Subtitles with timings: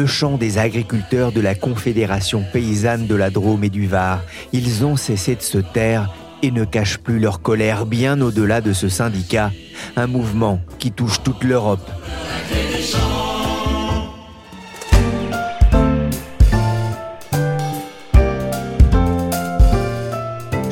[0.00, 4.22] le chant des agriculteurs de la Confédération paysanne de la Drôme et du Var.
[4.54, 6.10] Ils ont cessé de se taire
[6.42, 9.52] et ne cachent plus leur colère bien au-delà de ce syndicat,
[9.96, 11.86] un mouvement qui touche toute l'Europe.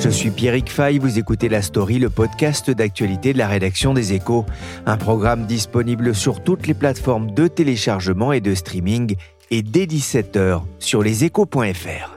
[0.08, 4.14] Je suis Pierrick Fay, vous écoutez La Story, le podcast d'actualité de la rédaction des
[4.14, 4.46] Échos,
[4.86, 9.16] un programme disponible sur toutes les plateformes de téléchargement et de streaming
[9.50, 12.16] et dès 17h sur leséchos.fr.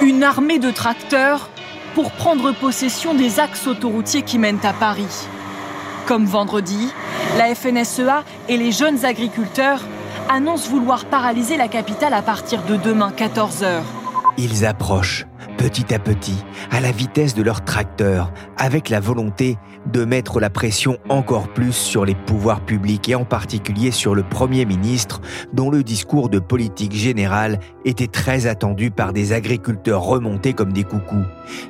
[0.00, 1.50] Une armée de tracteurs
[1.94, 5.26] pour prendre possession des axes autoroutiers qui mènent à Paris.
[6.06, 6.90] Comme vendredi,
[7.36, 9.82] la FNSEA et les jeunes agriculteurs
[10.30, 13.82] annoncent vouloir paralyser la capitale à partir de demain 14h.
[14.38, 15.26] Ils approchent
[15.60, 19.58] petit à petit, à la vitesse de leur tracteur, avec la volonté
[19.92, 24.22] de mettre la pression encore plus sur les pouvoirs publics et en particulier sur le
[24.22, 25.20] Premier ministre,
[25.52, 30.84] dont le discours de politique générale était très attendu par des agriculteurs remontés comme des
[30.84, 31.26] coucous.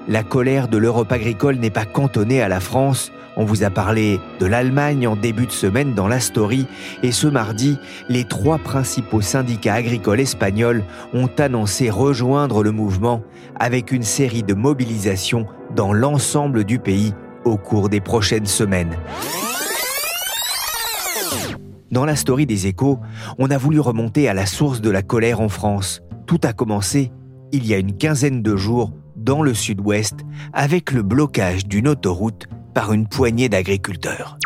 [0.07, 3.11] La colère de l'Europe agricole n'est pas cantonnée à la France,
[3.41, 6.67] on vous a parlé de l'Allemagne en début de semaine dans la story
[7.03, 7.79] et ce mardi,
[8.11, 13.23] les trois principaux syndicats agricoles espagnols ont annoncé rejoindre le mouvement
[13.59, 17.15] avec une série de mobilisations dans l'ensemble du pays
[17.47, 18.95] au cours des prochaines semaines.
[21.91, 22.99] Dans la story des échos,
[23.39, 26.03] on a voulu remonter à la source de la colère en France.
[26.27, 27.11] Tout a commencé
[27.53, 30.17] il y a une quinzaine de jours dans le sud-ouest
[30.53, 34.39] avec le blocage d'une autoroute par une poignée d'agriculteurs.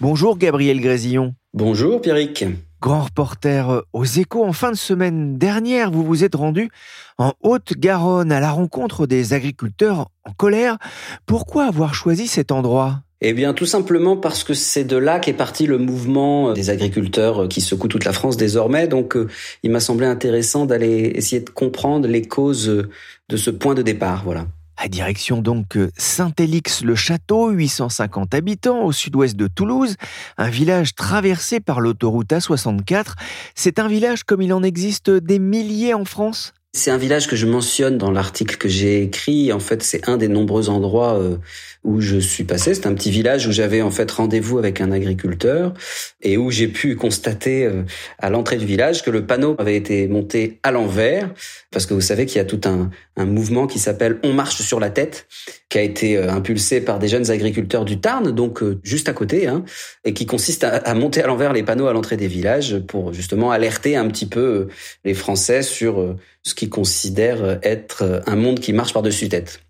[0.00, 1.34] Bonjour Gabriel Grésillon.
[1.54, 2.44] Bonjour Pierrick.
[2.80, 6.68] Grand reporter aux échos, en fin de semaine dernière, vous vous êtes rendu
[7.16, 10.76] en Haute-Garonne à la rencontre des agriculteurs en colère.
[11.24, 13.00] Pourquoi avoir choisi cet endroit?
[13.22, 17.48] Eh bien, tout simplement parce que c'est de là qu'est parti le mouvement des agriculteurs
[17.48, 18.88] qui secouent toute la France désormais.
[18.88, 19.28] Donc, euh,
[19.62, 22.86] il m'a semblé intéressant d'aller essayer de comprendre les causes
[23.28, 24.22] de ce point de départ.
[24.24, 24.46] Voilà.
[24.78, 29.96] À direction donc Saint-Élix-le-Château, 850 habitants au sud-ouest de Toulouse,
[30.36, 33.14] un village traversé par l'autoroute A64.
[33.54, 36.52] C'est un village comme il en existe des milliers en France?
[36.74, 39.50] C'est un village que je mentionne dans l'article que j'ai écrit.
[39.50, 41.38] En fait, c'est un des nombreux endroits euh,
[41.86, 42.74] où je suis passé.
[42.74, 45.72] C'est un petit village où j'avais en fait rendez-vous avec un agriculteur
[46.20, 47.84] et où j'ai pu constater euh,
[48.18, 51.30] à l'entrée du village que le panneau avait été monté à l'envers
[51.70, 54.60] parce que vous savez qu'il y a tout un, un mouvement qui s'appelle On marche
[54.60, 55.28] sur la tête
[55.68, 59.12] qui a été euh, impulsé par des jeunes agriculteurs du Tarn, donc euh, juste à
[59.12, 59.64] côté, hein,
[60.04, 63.12] et qui consiste à, à monter à l'envers les panneaux à l'entrée des villages pour
[63.12, 64.68] justement alerter un petit peu
[65.04, 69.60] les Français sur ce qu'ils considèrent être un monde qui marche par-dessus tête.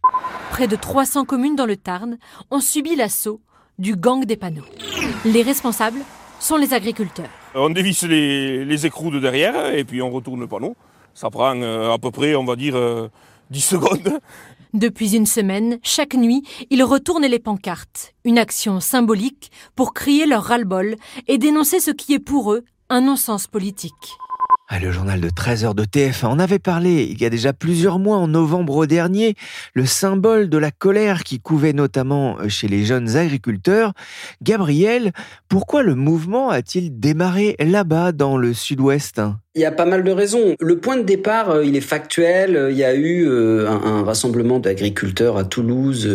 [0.50, 2.18] Près de 300 communes dans le Tarn
[2.50, 3.40] ont subi l'assaut
[3.78, 4.64] du gang des panneaux.
[5.24, 6.00] Les responsables
[6.40, 7.30] sont les agriculteurs.
[7.54, 10.76] On dévisse les, écrous de derrière et puis on retourne le panneau.
[11.14, 13.08] Ça prend euh, à peu près, on va dire, 10 euh,
[13.50, 14.20] secondes.
[14.74, 18.14] Depuis une semaine, chaque nuit, ils retournent les pancartes.
[18.24, 20.96] Une action symbolique pour crier leur ras-le-bol
[21.28, 24.16] et dénoncer ce qui est pour eux un non-sens politique.
[24.69, 28.01] Ah, le journal de 13h de TF1 en avait parlé il y a déjà plusieurs
[28.01, 29.36] mois, en novembre dernier,
[29.74, 33.92] le symbole de la colère qui couvait notamment euh, chez les jeunes agriculteurs.
[34.42, 35.13] Gabriel,
[35.48, 39.21] pourquoi le mouvement a-t-il démarré là-bas dans le sud-ouest?
[39.54, 40.57] Il y a pas mal de raisons.
[40.59, 42.66] Le point de départ, euh, il est factuel.
[42.72, 46.10] Il y a eu euh, un, rassemblement d'agriculteurs à Toulouse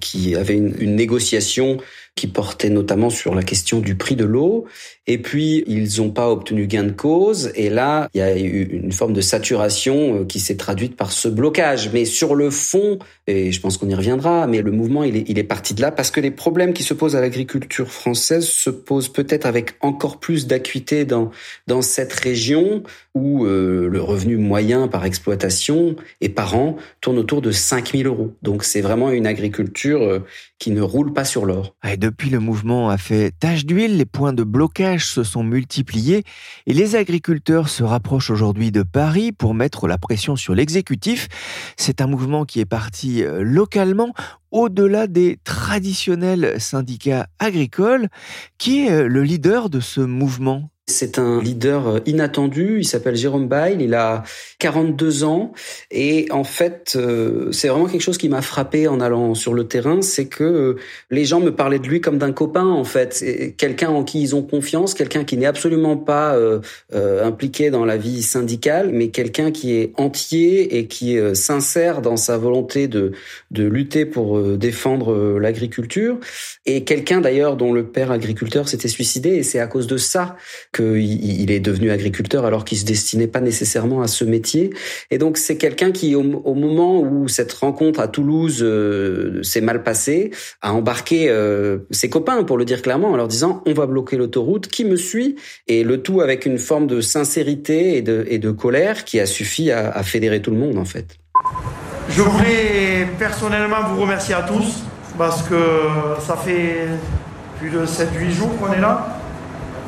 [0.00, 1.78] qui avait une, une négociation
[2.16, 4.66] qui portait notamment sur la question du prix de l'eau.
[5.06, 7.52] Et puis, ils n'ont pas obtenu gain de cause.
[7.54, 11.12] Et là, il y a eu une forme de saturation euh, qui s'est traduite par
[11.12, 11.90] ce blocage.
[11.92, 15.44] Mais sur le fond, et je pense qu'on y reviendra, mais le mouvement, il est,
[15.44, 19.10] parti de là parce que les problèmes qui se posent à l'agriculture française se posent
[19.10, 21.30] peut-être avec encore plus d'acuité dans,
[21.66, 22.82] dans cette région
[23.14, 28.34] où euh, le revenu moyen par exploitation et par an tourne autour de 5000 euros.
[28.42, 30.20] Donc c'est vraiment une agriculture euh,
[30.58, 31.74] qui ne roule pas sur l'or.
[31.86, 36.22] Et depuis, le mouvement a fait tache d'huile, les points de blocage se sont multipliés
[36.66, 41.28] et les agriculteurs se rapprochent aujourd'hui de Paris pour mettre la pression sur l'exécutif.
[41.76, 44.12] C'est un mouvement qui est parti euh, localement
[44.50, 48.08] au-delà des traditionnels syndicats agricoles.
[48.58, 50.70] Qui est le leader de ce mouvement?
[50.86, 54.22] C'est un leader euh, inattendu, il s'appelle Jérôme Bail, il a
[54.58, 55.52] 42 ans.
[55.90, 59.66] Et en fait euh, c'est vraiment quelque chose qui m'a frappé en allant sur le
[59.66, 60.76] terrain, c'est que euh,
[61.10, 64.36] les gens me parlaient de lui comme d'un copain en fait, quelqu'un en qui ils
[64.36, 66.36] ont confiance, quelqu'un qui n'est absolument pas
[66.92, 72.16] impliqué dans la vie syndicale, mais quelqu'un qui est entier et qui est sincère dans
[72.16, 73.12] sa volonté de,
[73.50, 76.18] de lutter pour défendre l'agriculture.
[76.66, 79.30] Et quelqu'un d'ailleurs dont le père agriculteur s'était suicidé.
[79.30, 80.36] Et c'est à cause de ça
[80.74, 84.70] qu'il est devenu agriculteur alors qu'il se destinait pas nécessairement à ce métier.
[85.10, 89.82] Et donc c'est quelqu'un qui, au, moment où cette rencontre à Toulouse euh, s'est mal
[89.82, 90.30] passée,
[90.60, 94.16] a embarqué euh, ses copains, pour le dire clairement, en leur disant on va bloquer
[94.16, 95.36] l'autoroute, qui me suit?
[95.68, 99.90] Et le tout avec une forme de sincérité et de, colère qui a suffi à,
[99.90, 101.18] à fédérer tout le monde en fait.
[102.08, 104.84] Je voulais personnellement vous remercier à tous
[105.16, 105.56] parce que
[106.20, 106.86] ça fait
[107.58, 109.13] plus de 7-8 jours qu'on est là.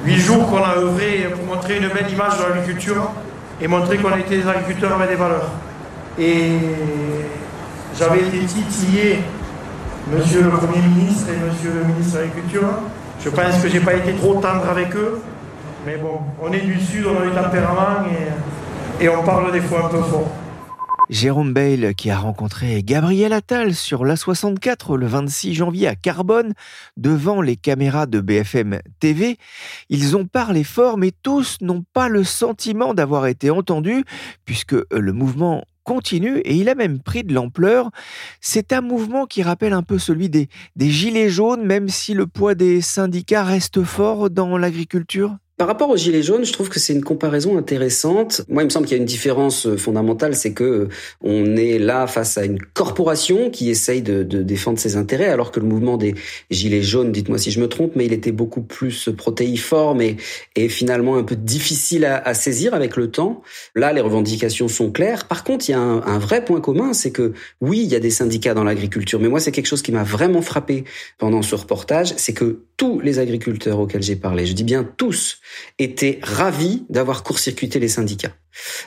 [0.05, 3.11] Huit jours qu'on a œuvré pour montrer une belle image de l'agriculture
[3.61, 5.51] et montrer qu'on était des agriculteurs avec des valeurs.
[6.19, 6.59] Et
[7.99, 9.21] j'avais été titillé,
[10.13, 12.69] monsieur le Premier ministre et monsieur le ministre de l'Agriculture.
[13.25, 15.21] Je pense que je n'ai pas été trop tendre avec eux.
[15.87, 18.05] Mais bon, on est du Sud, on a du tempérament
[19.01, 20.31] et, et on parle des fois un peu fort.
[21.09, 26.53] Jérôme Bale qui a rencontré Gabriel Attal sur l'A64 le 26 janvier à Carbone
[26.97, 29.39] devant les caméras de BFM TV.
[29.89, 34.05] Ils ont parlé fort mais tous n'ont pas le sentiment d'avoir été entendus
[34.45, 37.91] puisque le mouvement continue et il a même pris de l'ampleur.
[38.41, 42.27] C'est un mouvement qui rappelle un peu celui des, des Gilets jaunes même si le
[42.27, 46.79] poids des syndicats reste fort dans l'agriculture par rapport aux gilets jaunes, je trouve que
[46.79, 48.43] c'est une comparaison intéressante.
[48.49, 50.89] Moi, il me semble qu'il y a une différence euh, fondamentale, c'est que euh,
[51.23, 55.61] on est là face à une corporation qui essaye de, défendre ses intérêts, alors que
[55.61, 56.15] le mouvement des
[56.51, 60.17] gilets jaunes, dites-moi si je me trompe, mais il était beaucoup plus protéiforme et,
[60.69, 63.43] finalement un peu difficile à, à, saisir avec le temps.
[63.75, 65.27] Là, les revendications sont claires.
[65.27, 67.95] Par contre, il y a un, un vrai point commun, c'est que oui, il y
[67.95, 70.85] a des syndicats dans l'agriculture, mais moi, c'est quelque chose qui m'a vraiment frappé
[71.19, 75.41] pendant ce reportage, c'est que tous les agriculteurs auxquels j'ai parlé, je dis bien tous,
[75.79, 78.35] étaient ravis d'avoir court-circuité les syndicats.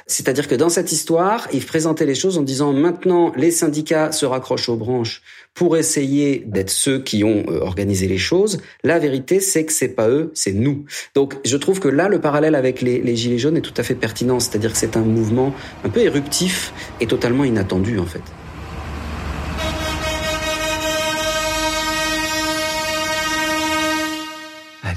[0.07, 4.25] C'est-à-dire que dans cette histoire, ils présentaient les choses en disant maintenant les syndicats se
[4.25, 5.21] raccrochent aux branches
[5.53, 8.61] pour essayer d'être ceux qui ont euh, organisé les choses.
[8.83, 10.85] La vérité, c'est que c'est pas eux, c'est nous.
[11.15, 13.83] Donc, je trouve que là, le parallèle avec les, les gilets jaunes est tout à
[13.83, 14.39] fait pertinent.
[14.39, 15.53] C'est-à-dire que c'est un mouvement
[15.83, 18.23] un peu éruptif et totalement inattendu, en fait.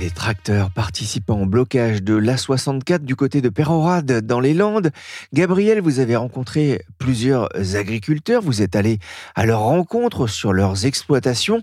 [0.03, 4.91] Les tracteurs participant au blocage de l'A64 du côté de Pérorade dans les Landes.
[5.33, 8.99] Gabriel, vous avez rencontré plusieurs agriculteurs, vous êtes allé
[9.37, 11.63] à leur rencontre sur leurs exploitations.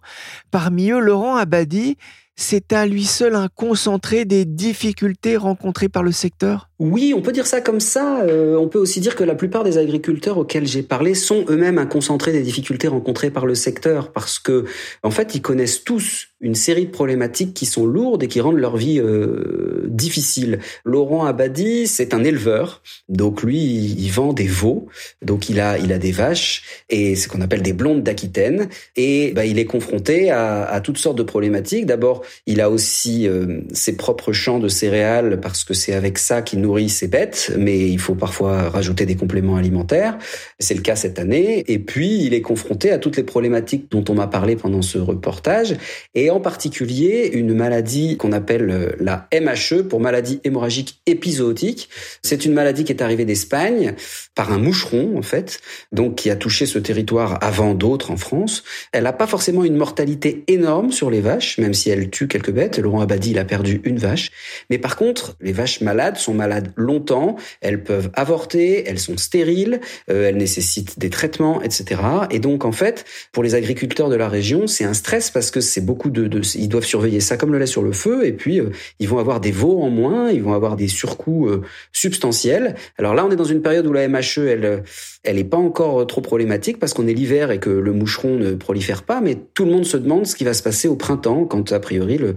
[0.52, 1.98] Parmi eux, Laurent Abadi,
[2.38, 6.69] c'est à lui seul un concentré des difficultés rencontrées par le secteur?
[6.80, 8.22] Oui, on peut dire ça comme ça.
[8.22, 11.78] Euh, on peut aussi dire que la plupart des agriculteurs auxquels j'ai parlé sont eux-mêmes
[11.78, 14.64] un concentré des difficultés rencontrées par le secteur, parce que
[15.04, 18.59] en fait, ils connaissent tous une série de problématiques qui sont lourdes et qui rendent
[18.59, 20.59] leur vie euh, difficile.
[20.86, 24.88] Laurent Abadi, c'est un éleveur, donc lui, il vend des veaux,
[25.21, 29.33] donc il a il a des vaches et ce qu'on appelle des blondes d'Aquitaine, et
[29.33, 31.86] bah, il est confronté à, à, toutes sortes de problématiques.
[31.86, 36.42] D'abord, il a aussi euh, ses propres champs de céréales parce que c'est avec ça
[36.42, 40.18] qu'il nourrit ses bêtes, mais il faut parfois rajouter des compléments alimentaires.
[40.59, 41.64] C'est le cas cette année.
[41.68, 44.99] Et puis, il est confronté à toutes les problématiques dont on m'a parlé pendant ce
[44.99, 45.76] reportage,
[46.14, 51.90] et en particulier une maladie qu'on appelle euh, la MHE pour maladie hémorragique épisodique.
[52.21, 53.95] C'est une maladie qui est arrivée d'Espagne
[54.40, 55.60] par un moucheron, en fait,
[55.92, 58.64] donc qui a touché ce territoire avant d'autres en France.
[58.94, 62.52] Elle n'a pas forcément une mortalité énorme sur les vaches, même si elle tue quelques
[62.52, 62.80] bêtes.
[62.80, 64.31] Laurent Abadi, il a perdu une vache.
[64.69, 69.81] Mais par contre, les vaches malades sont malades longtemps, elles peuvent avorter, elles sont stériles,
[70.08, 72.00] elles nécessitent des traitements, etc.
[72.31, 73.04] Et donc en fait,
[73.34, 76.69] pour les agriculteurs de la région, c'est un stress parce que c'est beaucoup de, ils
[76.69, 78.62] doivent surveiller ça comme le lait sur le feu, et puis
[79.00, 81.50] ils vont avoir des veaux en moins, ils vont avoir des surcoûts
[81.92, 82.76] substantiels.
[82.98, 84.83] Alors là, on est dans une période où la MHE, elle,
[85.24, 88.54] elle est pas encore trop problématique parce qu'on est l'hiver et que le moucheron ne
[88.54, 91.45] prolifère pas, mais tout le monde se demande ce qui va se passer au printemps
[91.45, 92.36] quand a priori le,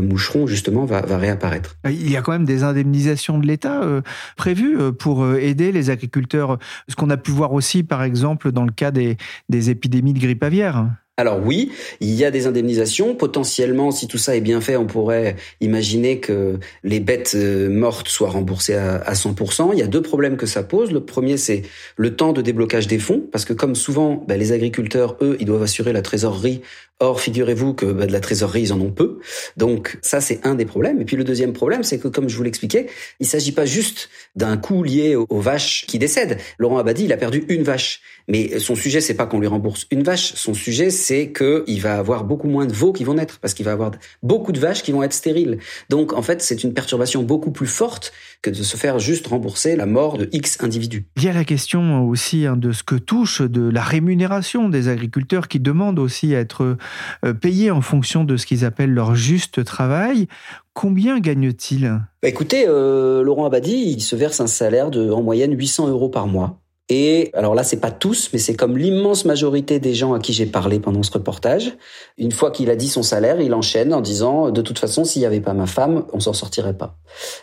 [0.00, 1.76] moucheron justement va, réapparaître.
[1.84, 4.02] Il y a quand même des indemnisations de l'État euh,
[4.36, 8.52] prévues euh, pour euh, aider les agriculteurs, ce qu'on a pu voir aussi par exemple
[8.52, 9.16] dans le cas des,
[9.48, 10.86] des épidémies de grippe aviaire.
[11.20, 13.14] Alors oui, il y a des indemnisations.
[13.14, 18.08] Potentiellement, si tout ça est bien fait, on pourrait imaginer que les bêtes euh, mortes
[18.08, 19.70] soient remboursées à 100%.
[19.74, 20.92] Il y a deux problèmes que ça pose.
[20.92, 21.62] Le premier, c'est
[21.96, 25.46] le temps de déblocage des fonds, parce que comme souvent, ben, les agriculteurs, eux, ils
[25.46, 26.62] doivent assurer la trésorerie
[27.02, 29.20] Or, figurez-vous que bah, de la trésorerie, ils en ont peu.
[29.56, 31.00] Donc ça, c'est un des problèmes.
[31.00, 32.88] Et puis le deuxième problème, c'est que comme je vous l'expliquais,
[33.20, 36.36] il s'agit pas juste d'un coût lié aux, vaches qui décèdent.
[36.58, 38.02] Laurent Abadi, il a perdu une vache.
[38.28, 40.34] Mais son sujet, c'est pas qu'on lui rembourse une vache.
[40.34, 43.64] Son sujet, c'est qu'il va avoir beaucoup moins de veaux qui vont naître, parce qu'il
[43.64, 43.90] va avoir
[44.22, 45.58] beaucoup de vaches qui vont être stériles.
[45.88, 48.12] Donc, en fait, c'est une perturbation beaucoup plus forte
[48.42, 51.06] que de se faire juste rembourser la mort de X individus.
[51.16, 54.88] Il y a la question aussi hein, de ce que touche de la rémunération des
[54.88, 56.76] agriculteurs qui demandent aussi à être
[57.24, 60.28] euh, payés en fonction de ce qu'ils appellent leur juste travail.
[60.72, 62.00] Combien gagnent-ils?
[62.22, 66.08] Bah, Écoutez, euh, Laurent Abadi, il se verse un salaire de en moyenne 800 euros
[66.08, 66.60] par mois.
[66.90, 70.32] Et alors là, c'est pas tous, mais c'est comme l'immense majorité des gens à qui
[70.32, 71.76] j'ai parlé pendant ce reportage.
[72.18, 75.20] Une fois qu'il a dit son salaire, il enchaîne en disant de toute façon, s'il
[75.20, 76.98] n'y avait pas ma femme, on s'en sortirait pas.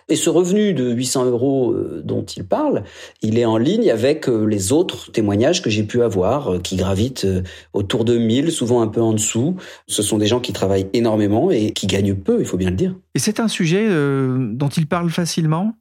[0.10, 2.84] Et ce revenu de 800 euros euh, dont il parle,
[3.22, 6.76] il est en ligne avec euh, les autres témoignages que j'ai pu avoir, euh, qui
[6.76, 7.26] gravitent
[7.72, 9.56] autour de 1000, souvent un peu en dessous.
[9.88, 12.76] Ce sont des gens qui travaillent énormément et qui gagnent peu, il faut bien le
[12.76, 12.96] dire.
[13.16, 15.74] Et c'est un sujet dont il parle facilement?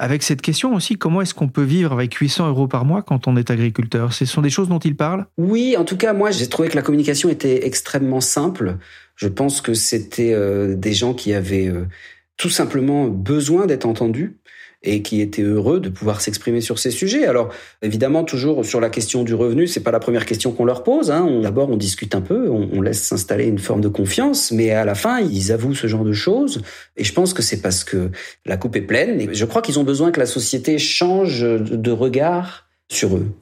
[0.00, 3.28] Avec cette question aussi, comment est-ce qu'on peut vivre avec 800 euros par mois quand
[3.28, 4.14] on est agriculteur?
[4.14, 5.26] Ce sont des choses dont il parle?
[5.36, 8.78] Oui, en tout cas, moi, j'ai trouvé que la communication était extrêmement simple.
[9.14, 11.84] Je pense que c'était euh, des gens qui avaient euh,
[12.38, 14.38] tout simplement besoin d'être entendus
[14.82, 17.26] et qui étaient heureux de pouvoir s'exprimer sur ces sujets.
[17.26, 17.50] Alors
[17.82, 21.10] évidemment toujours sur la question du revenu, c'est pas la première question qu'on leur pose.
[21.10, 21.40] Hein.
[21.42, 24.84] D'abord on discute un peu, on, on laisse s'installer une forme de confiance, mais à
[24.84, 26.62] la fin ils avouent ce genre de choses.
[26.96, 28.10] Et je pense que c'est parce que
[28.46, 29.20] la coupe est pleine.
[29.20, 33.32] Et je crois qu'ils ont besoin que la société change de regard sur eux.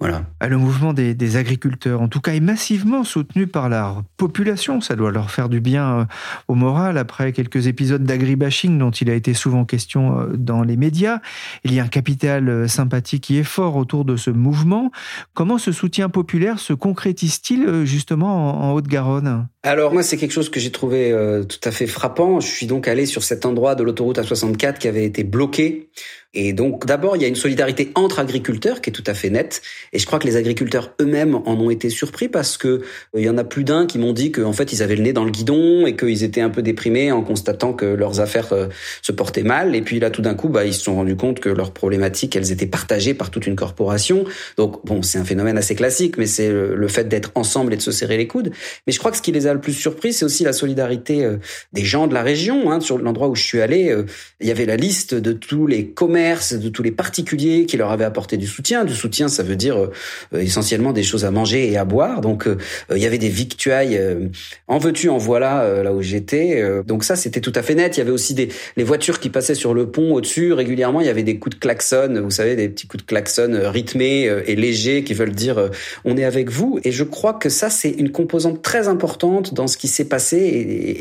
[0.46, 4.80] Le mouvement des, agriculteurs, en tout cas, est massivement soutenu par la population.
[4.82, 6.04] Ça doit leur faire du bien euh,
[6.48, 10.76] au moral après quelques épisodes d'agribashing dont il a été souvent question euh, dans les
[10.76, 11.20] médias.
[11.64, 14.90] Il y a un capital euh, sympathique qui est fort autour de ce mouvement.
[15.32, 19.48] Comment ce soutien populaire se concrétise-t-il justement en, Haute-Garonne?
[19.68, 21.14] Alors moi, c'est quelque chose que j'ai trouvé
[21.46, 22.40] tout à fait frappant.
[22.40, 25.90] Je suis donc allé sur cet endroit de l'autoroute A64 qui avait été bloqué
[26.34, 29.30] et donc, d'abord, il y a une solidarité entre agriculteurs qui est tout à fait
[29.30, 29.62] nette.
[29.94, 32.82] Et je crois que les agriculteurs eux-mêmes en ont été surpris parce que euh,
[33.16, 35.14] il y en a plus d'un qui m'ont dit qu'en fait, ils avaient le nez
[35.14, 38.66] dans le guidon et qu'ils étaient un peu déprimés en constatant que leurs affaires euh,
[39.00, 39.74] se portaient mal.
[39.74, 42.36] Et puis là, tout d'un coup, bah, ils se sont rendus compte que leurs problématiques,
[42.36, 44.24] elles étaient partagées par toute une corporation.
[44.58, 47.82] Donc, bon, c'est un phénomène assez classique, mais c'est le, fait d'être ensemble et de
[47.82, 48.50] se serrer les coudes.
[48.86, 51.24] Mais je crois que ce qui les a le plus surpris, c'est aussi la solidarité
[51.24, 51.36] euh,
[51.72, 52.70] des gens de la région.
[52.70, 52.80] Hein.
[52.80, 53.94] Sur l'endroit où je suis allé,
[54.40, 57.90] il y avait la liste de tous les commerces de tous les particuliers qui leur
[57.90, 58.84] avaient apporté du soutien.
[58.84, 62.20] Du soutien, ça veut dire euh, essentiellement des choses à manger et à boire.
[62.20, 62.56] Donc, euh,
[62.94, 64.28] il y avait des victuailles euh,
[64.66, 66.62] en veux-tu, en voilà, là où j'étais.
[66.86, 67.96] donc ça, c'était tout à fait net.
[67.96, 71.00] Il y avait aussi des les voitures qui passaient sur le pont au-dessus régulièrement.
[71.00, 74.24] Il y avait des coups de klaxon, vous savez, des petits coups de klaxon rythmés
[74.46, 75.70] et légers qui veulent dire
[76.04, 76.80] on est avec vous.
[76.84, 80.36] Et je crois que ça, c'est une composante très importante dans ce qui s'est passé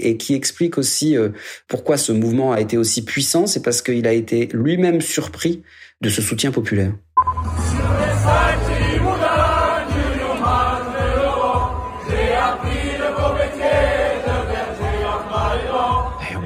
[0.03, 1.15] et, qui explique aussi
[1.67, 3.47] pourquoi ce mouvement a été aussi puissant.
[3.47, 5.63] C'est parce qu'il a été lui-même surpris
[6.01, 6.93] de ce soutien populaire.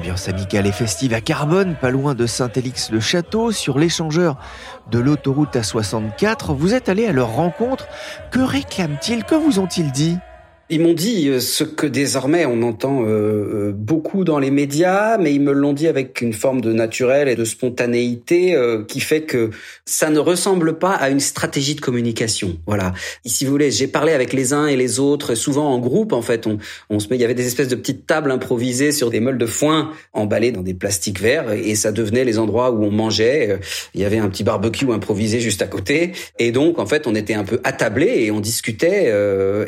[0.02, 4.36] ambiance amicale et festive à Carbone, pas loin de Saint-Élix-le-Château, sur l'échangeur
[4.90, 6.54] de l'autoroute A64.
[6.56, 7.86] Vous êtes allé à leur rencontre.
[8.30, 9.22] Que réclament-ils?
[9.22, 10.18] Que vous ont-ils dit?
[10.72, 15.18] Ils m'ont dit euh, ce que désormais on entend euh, euh, beaucoup dans les médias,
[15.18, 18.56] mais ils me l'ont dit avec une forme de naturel et de spontanéité
[18.88, 19.50] qui fait que
[19.84, 22.58] ça ne ressemble pas à une stratégie de communication.
[22.66, 22.94] Voilà.
[23.26, 26.22] Si vous voulez, j'ai parlé avec les uns et les autres, souvent en groupe en
[26.22, 26.46] fait.
[26.46, 29.20] On, on se met, il y avait des espèces de petites tables improvisées sur des
[29.20, 32.90] meules de foin emballées dans des plastiques verts et ça devenait les endroits où on
[32.90, 33.58] mangeait.
[33.94, 37.14] Il y avait un petit barbecue improvisé juste à côté et donc en fait on
[37.14, 39.12] était un peu attablés et on discutait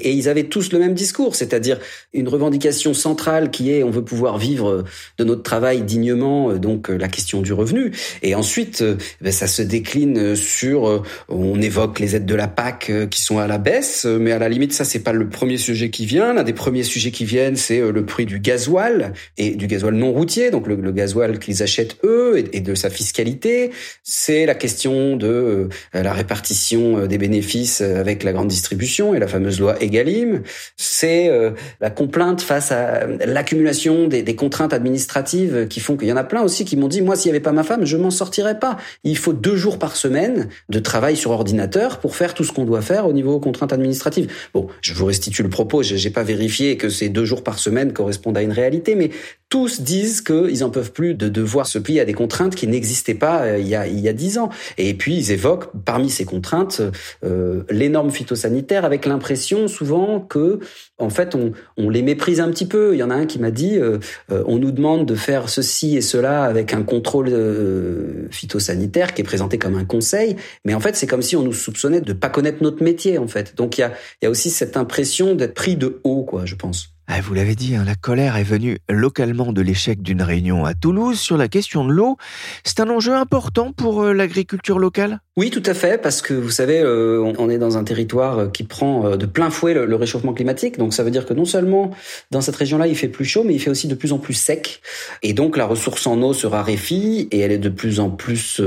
[0.01, 1.79] et ils avaient tous le même discours, c'est-à-dire
[2.13, 4.85] une revendication centrale qui est on veut pouvoir vivre
[5.19, 7.93] de notre travail dignement, donc la question du revenu.
[8.23, 8.85] Et ensuite,
[9.21, 13.47] ben, ça se décline sur, on évoque les aides de la PAC qui sont à
[13.47, 16.35] la baisse, mais à la limite, ça c'est pas le premier sujet qui vient.
[16.35, 20.13] L'un des premiers sujets qui viennent, c'est le prix du gasoil et du gasoil non
[20.13, 23.71] routier, donc le, gasoil qu'ils achètent eux et, de sa fiscalité.
[24.03, 29.61] C'est la question de la répartition des bénéfices avec la grande distribution et la fameuse
[29.61, 30.43] loi Egalim.
[30.85, 31.51] C'est euh,
[31.81, 36.25] la complainte face à l'accumulation des, des, contraintes administratives qui font qu'il y en a
[36.25, 38.59] plein aussi qui m'ont dit moi s'il n'y avait pas ma femme je m'en sortirais
[38.59, 38.77] pas.
[39.03, 42.65] Il faut deux jours par semaine de travail sur ordinateur pour faire tout ce qu'on
[42.65, 44.31] doit faire au niveau contraintes administratives.
[44.53, 45.83] Bon, je vous restitue le propos.
[45.83, 49.11] J'ai pas vérifié que ces deux jours par semaine correspondent à une réalité, mais
[49.55, 53.15] tous disent qu'ils en peuvent plus de devoir se plier à des contraintes qui n'existaient
[53.15, 54.49] pas euh, il y a il y a dix ans.
[54.79, 56.83] Et puis ils évoquent parmi ces contraintes
[57.23, 60.59] euh, les normes phytosanitaires avec l'impression souvent que
[60.99, 62.95] en fait on, on, les méprise un petit peu.
[62.95, 63.99] Il y en a un qui m'a dit euh,
[64.33, 67.31] euh, on nous demande de faire ceci et cela avec un contrôle
[68.33, 70.35] phytosanitaire qui est présenté comme un conseil,
[70.65, 73.29] mais en fait c'est comme si on nous soupçonnait de pas connaître notre métier en
[73.29, 73.55] fait.
[73.57, 76.45] Donc il y a il y a aussi cette impression d'être pris de haut quoi,
[76.45, 76.94] je pense.
[77.07, 80.73] Ah, vous l'avez dit, hein, la colère est venue localement de l'échec d'une réunion à
[80.73, 82.17] Toulouse sur la question de l'eau.
[82.65, 85.21] C'est un enjeu important pour euh, l'agriculture locale?
[85.37, 88.49] Oui, tout à fait, parce que vous savez, euh, on est dans un territoire euh,
[88.49, 90.79] qui prend de plein fouet le, réchauffement climatique.
[90.79, 91.91] Donc ça veut dire que non seulement
[92.31, 94.35] dans cette région-là, il fait plus chaud, mais il fait aussi de plus en plus
[94.35, 94.81] sec.
[95.23, 98.63] Et donc la ressource en eau se raréfie et elle est de plus en plus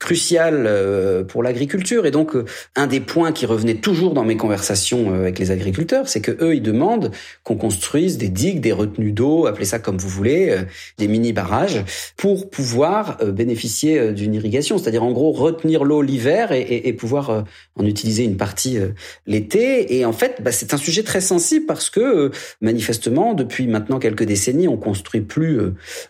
[0.00, 2.06] cruciale pour l'agriculture.
[2.06, 2.32] Et donc
[2.74, 6.54] un des points qui revenait toujours dans mes conversations avec les agriculteurs, c'est que eux,
[6.54, 7.10] ils demandent
[7.44, 10.62] qu'on construisent des digues, des retenues d'eau, appelez ça comme vous voulez, euh,
[10.96, 11.84] des mini barrages,
[12.16, 17.44] pour pouvoir euh, bénéficier euh, d'une irrigation, c'est-à-dire en gros retenir l'eau l'hiver et, pouvoir
[17.76, 18.78] en utiliser une partie
[19.26, 19.96] l'été.
[19.96, 22.30] Et en fait, bah, c'est un sujet très sensible parce que
[22.62, 25.60] manifestement, depuis maintenant quelques décennies, on construit plus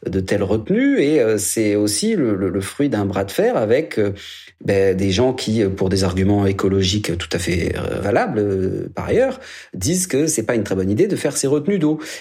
[0.06, 3.98] de telles retenues et c'est aussi le, fruit d'un bras de fer avec
[4.64, 9.40] bah, des gens qui, pour des arguments écologiques tout à fait valables par ailleurs,
[9.74, 11.46] disent que c'est pas une très bonne idée de faire ces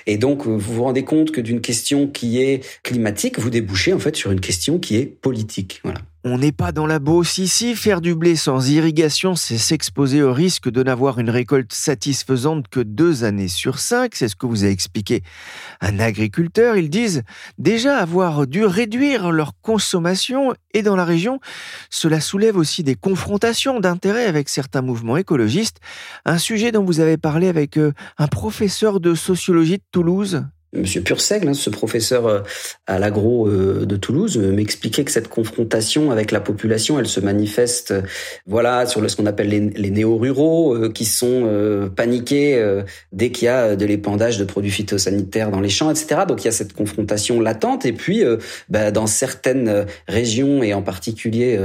[0.08, 4.00] Et donc, vous vous rendez compte que d'une question qui est climatique, vous débouchez en
[4.00, 5.82] fait sur une question qui est politique.
[5.84, 6.00] Voilà.
[6.28, 7.76] On n'est pas dans la bosse ici.
[7.76, 12.80] Faire du blé sans irrigation, c'est s'exposer au risque de n'avoir une récolte satisfaisante que
[12.80, 14.16] deux années sur cinq.
[14.16, 15.22] C'est ce que vous a expliqué
[15.82, 16.78] un agriculteur.
[16.78, 17.22] Ils disent
[17.60, 21.40] déjà avoir dû réduire leur consommation et dans la région,
[21.92, 25.78] cela soulève aussi des confrontations d'intérêts avec certains mouvements écologistes.
[26.26, 30.44] Un sujet dont vous avez parlé avec euh, un professeur de sociologie de Toulouse.
[30.74, 32.40] Monsieur Purseigle, hein, ce professeur euh,
[32.88, 37.20] à l'agro euh, de Toulouse, euh, m'expliquait que cette confrontation avec la population, elle se
[37.20, 37.94] manifeste,
[38.46, 43.86] voilà, sur ce qu'on appelle les, néo-ruraux, qui sont paniqués dès qu'il y a de
[43.86, 46.22] l'épandage de produits phytosanitaires dans les champs, etc.
[46.28, 47.86] Donc il y a cette confrontation latente.
[47.86, 48.24] Et puis,
[48.70, 51.58] bah, dans certaines régions et en particulier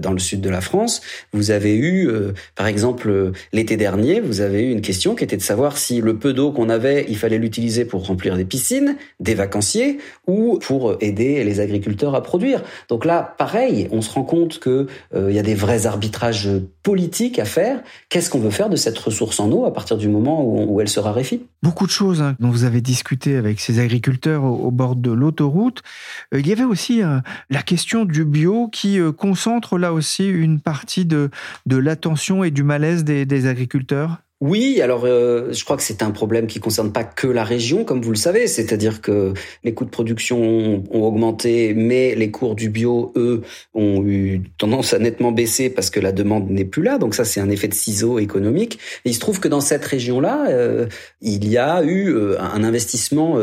[0.00, 1.00] dans le sud de la France,
[1.32, 2.10] vous avez eu,
[2.56, 6.18] par exemple, l'été dernier, vous avez eu une question qui était de savoir si le
[6.18, 10.96] peu d'eau qu'on avait, il fallait l'utiliser pour remplir des piscines, des vacanciers ou pour
[11.00, 12.62] aider les agriculteurs à produire.
[12.90, 16.50] Donc là, pareil, on se rend compte que euh, y a des vrais arbitrages
[16.82, 17.82] politiques à faire.
[18.10, 20.88] Qu'est-ce qu'on veut faire de cette ressource en eau à partir du moment où, elle
[20.88, 24.96] se raréfie Beaucoup de choses hein, dont vous avez discuté avec ces agriculteurs au, bord
[24.96, 25.82] de l'autoroute.
[26.34, 30.60] Euh, il y avait aussi euh, la question du bio qui concentre là aussi une
[30.60, 31.30] partie de,
[31.66, 34.18] de l'attention et du malaise des agriculteurs.
[34.42, 37.84] Oui, alors euh, je crois que c'est un problème qui concerne pas que la région,
[37.84, 42.54] comme vous le savez, c'est-à-dire que les coûts de production ont, augmenté, mais les cours
[42.54, 43.42] du bio, eux,
[43.74, 46.96] ont eu tendance à nettement baisser parce que la demande n'est plus là.
[46.96, 48.78] Donc ça, c'est un effet de ciseau économique.
[49.04, 50.86] Il se trouve que dans cette région-là, euh,
[51.20, 53.36] il y a eu euh, un investissement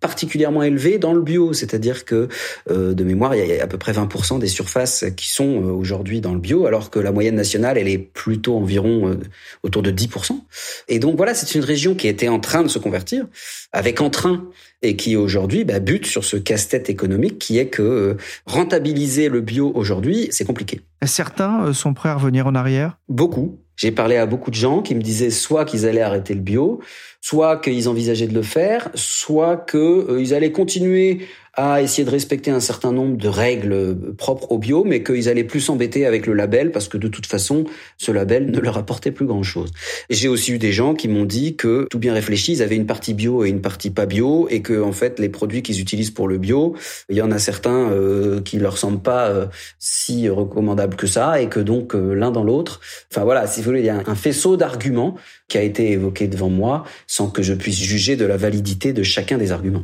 [0.00, 2.26] particulièrement élevé dans le bio, c'est-à-dire que
[2.68, 6.32] de mémoire, il y a à peu près 20% des surfaces qui sont aujourd'hui dans
[6.32, 9.16] le bio, alors que la moyenne nationale, elle est plutôt environ
[9.62, 10.39] autour de 10%.
[10.88, 13.26] Et donc voilà, c'est une région qui était en train de se convertir,
[13.72, 14.48] avec entrain,
[14.82, 19.40] et qui aujourd'hui bah, bute sur ce casse-tête économique qui est que euh, rentabiliser le
[19.40, 20.80] bio aujourd'hui, c'est compliqué.
[21.04, 22.98] Certains euh, sont prêts à revenir en arrière?
[23.08, 23.58] Beaucoup.
[23.76, 26.80] J'ai parlé à beaucoup de gens qui me disaient soit qu'ils allaient arrêter le bio,
[27.20, 31.20] soit qu'ils envisageaient de le faire, soit qu'ils euh, allaient continuer
[31.54, 35.44] à essayer de respecter un certain nombre de règles propres au bio, mais qu'ils allaient
[35.44, 37.64] plus s'embêter avec le label parce que de toute façon,
[37.98, 39.72] ce label ne leur apportait plus grand-chose.
[40.08, 42.86] J'ai aussi eu des gens qui m'ont dit que tout bien réfléchi, ils avaient une
[42.86, 46.12] partie bio et une partie pas bio, et que en fait les produits qu'ils utilisent
[46.12, 46.76] pour le bio,
[47.08, 49.46] il y en a certains euh, qui leur semblent pas euh,
[49.78, 52.80] si recommandables que ça et que donc l'un dans l'autre,
[53.10, 55.16] enfin voilà, si vous voulez, il y a un faisceau d'arguments
[55.48, 59.02] qui a été évoqué devant moi sans que je puisse juger de la validité de
[59.02, 59.82] chacun des arguments.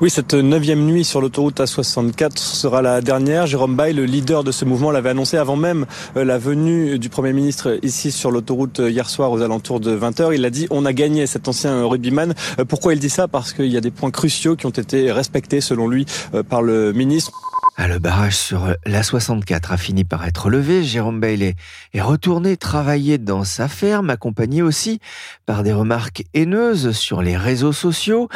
[0.00, 3.46] Oui, cette neuvième nuit sur l'autoroute A64 sera la dernière.
[3.46, 5.86] Jérôme Bay, le leader de ce mouvement, l'avait annoncé avant même
[6.16, 9.96] euh, la venue du Premier ministre ici sur l'autoroute euh, hier soir aux alentours de
[9.96, 10.34] 20h.
[10.34, 12.34] Il a dit on a gagné cet ancien rugbyman.
[12.58, 13.26] Euh, pourquoi il dit ça?
[13.26, 16.06] Parce qu'il y a des points cruciaux qui ont été respectés selon lui
[16.48, 17.32] par le ministre.
[17.78, 20.82] Ah, le barrage sur la 64 a fini par être levé.
[20.82, 21.56] Jérôme Bailey
[21.92, 24.98] est retourné travailler dans sa ferme, accompagné aussi
[25.44, 28.30] par des remarques haineuses sur les réseaux sociaux.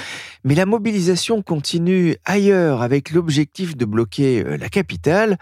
[0.44, 5.38] Mais la mobilisation continue ailleurs avec l'objectif de bloquer euh, la capitale.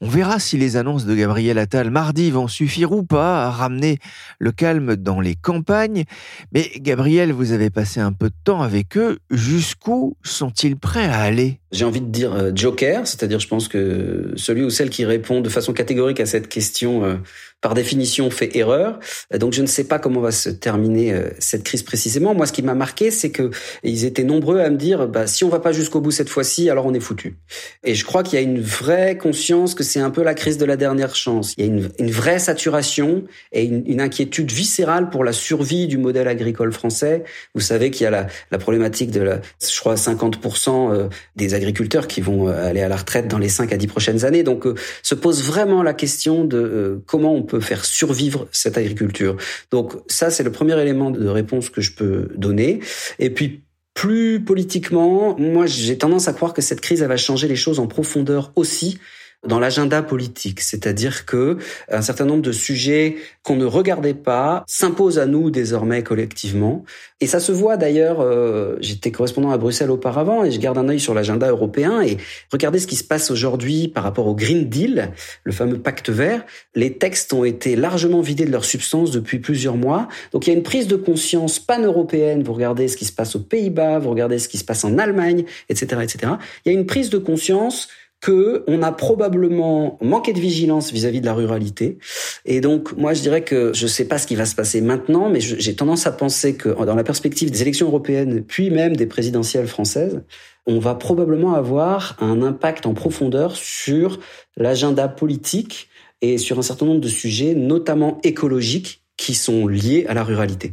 [0.00, 3.98] On verra si les annonces de Gabriel Attal mardi vont suffire ou pas à ramener
[4.38, 6.04] le calme dans les campagnes.
[6.52, 9.18] Mais Gabriel, vous avez passé un peu de temps avec eux.
[9.30, 11.59] Jusqu'où sont-ils prêts à aller?
[11.72, 15.40] J'ai envie de dire euh, joker, c'est-à-dire je pense que celui ou celle qui répond
[15.40, 17.14] de façon catégorique à cette question euh,
[17.60, 18.98] par définition fait erreur.
[19.38, 22.34] Donc je ne sais pas comment va se terminer euh, cette crise précisément.
[22.34, 23.50] Moi, ce qui m'a marqué, c'est que
[23.82, 26.70] ils étaient nombreux à me dire, bah, si on va pas jusqu'au bout cette fois-ci,
[26.70, 27.36] alors on est foutu.
[27.84, 30.58] Et je crois qu'il y a une vraie conscience que c'est un peu la crise
[30.58, 31.54] de la dernière chance.
[31.56, 36.28] Il y a une, vraie saturation et une, inquiétude viscérale pour la survie du modèle
[36.28, 37.24] agricole français.
[37.54, 41.54] Vous savez qu'il y a la, la, problématique de la, je crois, 50% euh, des
[41.60, 44.42] agriculteurs qui vont euh, aller à la retraite dans les 5 à 10 prochaines années.
[44.42, 44.66] Donc
[45.02, 49.36] se pose vraiment la question de comment on peut faire survivre cette agriculture.
[49.70, 52.80] Donc ça, c'est le premier élément de réponse que je peux donner.
[53.18, 53.62] Et puis
[53.94, 57.80] plus politiquement, moi j'ai tendance à croire que cette crise elle va changer les choses
[57.80, 58.98] en profondeur aussi
[59.46, 61.56] dans l'agenda politique, c'est-à-dire que
[61.90, 66.84] un certain nombre de sujets qu'on ne regardait pas s'imposent à nous désormais collectivement.
[67.22, 68.20] Et ça se voit d'ailleurs.
[68.20, 72.18] Euh, J'étais correspondant à Bruxelles auparavant et je garde un œil sur l'agenda européen et
[72.52, 75.12] regardez ce qui se passe aujourd'hui par rapport au Green Deal,
[75.44, 76.44] le fameux pacte vert.
[76.74, 80.08] Les textes ont été largement vidés de leur substance depuis plusieurs mois.
[80.32, 82.42] Donc il y a une prise de conscience pan-européenne.
[82.42, 84.98] Vous regardez ce qui se passe aux Pays-Bas, vous regardez ce qui se passe en
[84.98, 86.32] Allemagne, etc., etc.
[86.64, 87.88] Il y a une prise de conscience
[88.20, 91.98] que on a probablement manqué de vigilance vis-à-vis de la ruralité.
[92.44, 94.80] Et donc, moi, je dirais que je ne sais pas ce qui va se passer
[94.80, 98.94] maintenant, mais j'ai tendance à penser que dans la perspective des élections européennes, puis même
[98.94, 100.22] des présidentielles françaises,
[100.66, 104.20] on va probablement avoir un impact en profondeur sur
[104.56, 105.88] l'agenda politique
[106.20, 110.72] et sur un certain nombre de sujets, notamment écologiques, qui sont liés à la ruralité.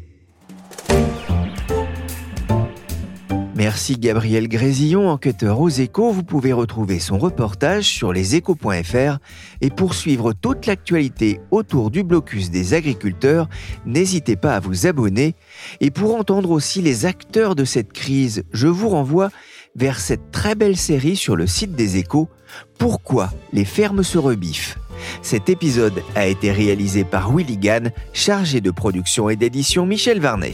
[3.58, 6.12] Merci Gabriel Grésillon, enquêteur aux échos.
[6.12, 9.18] Vous pouvez retrouver son reportage sur leséchos.fr
[9.62, 13.50] et poursuivre toute l'actualité autour du blocus des agriculteurs.
[13.88, 15.34] N'hésitez pas à vous abonner.
[15.82, 19.32] Et pour entendre aussi les acteurs de cette crise, je vous renvoie
[19.76, 22.30] vers cette très belle série sur le site des échos,
[22.78, 24.78] Pourquoi les fermes se rebiffent.
[25.24, 30.54] Cet épisode a été réalisé par Willy Gann, chargé de production et d'édition Michel Varnet.